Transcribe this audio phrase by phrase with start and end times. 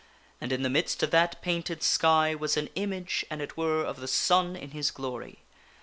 [0.41, 3.97] And in the midst of that painted sky was an image, an it were, of
[3.97, 5.43] the sun in his glory.